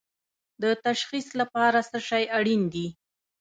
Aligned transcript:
د 0.61 0.63
تشخیص 0.85 1.27
لپاره 1.41 1.79
څه 1.89 1.97
شی 2.07 2.23
اړین 2.37 2.61
دي؟ 2.73 2.87